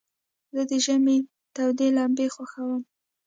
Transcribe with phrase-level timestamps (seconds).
[0.55, 1.17] زه د ژمي
[1.55, 2.81] تودي لمبي خوښوم.